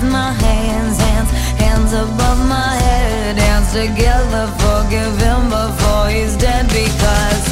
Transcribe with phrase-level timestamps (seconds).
[0.00, 1.30] With my hands, hands,
[1.60, 3.36] hands above my head.
[3.38, 7.47] hands together, forgive him before he's dead because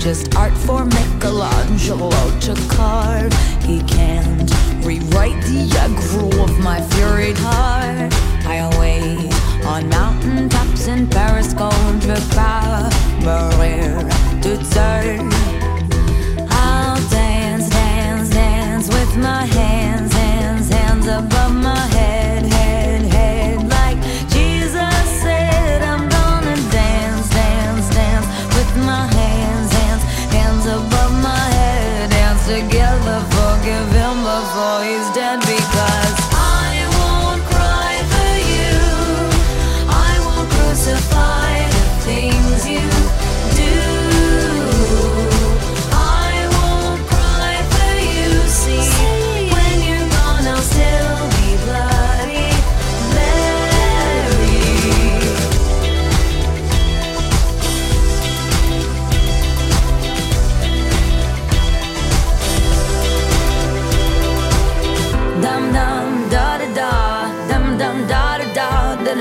[0.00, 3.32] just art for Michelangelo to carve.
[3.62, 4.50] He can't
[4.82, 8.12] rewrite the aggro of my furied heart.
[8.46, 9.32] I wait
[9.66, 12.90] on mountain tops in Paris, contre pas
[13.22, 14.29] mourir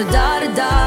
[0.04, 0.79] da, da da